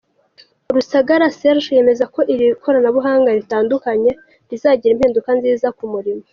Rusagara 0.75 1.27
Serge 1.37 1.73
yemeza 1.77 2.05
ko 2.13 2.21
iri 2.33 2.47
koranabuhanga 2.63 3.29
ritandukanye 3.37 4.11
rizagira 4.49 4.93
impinduka 4.93 5.29
nziza 5.39 5.67
ku 5.77 5.83
murimo. 5.93 6.23